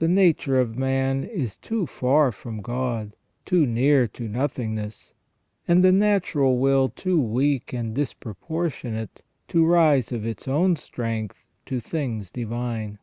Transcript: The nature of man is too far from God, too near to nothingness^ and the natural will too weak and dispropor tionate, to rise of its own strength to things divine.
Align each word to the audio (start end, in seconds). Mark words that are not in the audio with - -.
The 0.00 0.06
nature 0.08 0.60
of 0.60 0.76
man 0.76 1.24
is 1.24 1.56
too 1.56 1.86
far 1.86 2.30
from 2.30 2.60
God, 2.60 3.16
too 3.46 3.64
near 3.64 4.06
to 4.08 4.28
nothingness^ 4.28 5.14
and 5.66 5.82
the 5.82 5.92
natural 5.92 6.58
will 6.58 6.90
too 6.90 7.18
weak 7.18 7.72
and 7.72 7.96
dispropor 7.96 8.68
tionate, 8.68 9.22
to 9.48 9.64
rise 9.64 10.12
of 10.12 10.26
its 10.26 10.46
own 10.46 10.76
strength 10.76 11.42
to 11.64 11.80
things 11.80 12.30
divine. 12.30 12.98